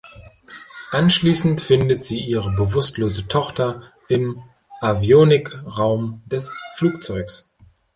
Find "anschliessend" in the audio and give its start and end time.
0.89-1.61